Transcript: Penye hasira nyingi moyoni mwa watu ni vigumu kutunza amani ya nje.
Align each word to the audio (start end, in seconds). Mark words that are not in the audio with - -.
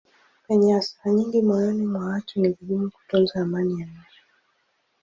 Penye 0.45 0.67
hasira 0.75 1.07
nyingi 1.15 1.39
moyoni 1.41 1.85
mwa 1.91 2.03
watu 2.09 2.33
ni 2.39 2.49
vigumu 2.55 2.87
kutunza 2.95 3.35
amani 3.45 3.73
ya 3.79 3.85
nje. 3.87 4.19